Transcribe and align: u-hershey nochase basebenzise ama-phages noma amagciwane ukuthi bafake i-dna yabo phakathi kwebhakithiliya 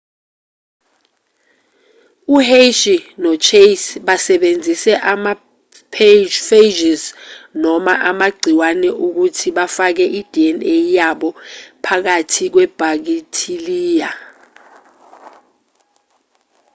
u-hershey 2.35 3.01
nochase 3.21 3.89
basebenzise 4.07 4.93
ama-phages 5.13 7.03
noma 7.63 7.93
amagciwane 8.09 8.89
ukuthi 9.05 9.47
bafake 9.57 10.05
i-dna 10.19 10.75
yabo 10.97 11.29
phakathi 11.85 12.43
kwebhakithiliya 12.53 14.09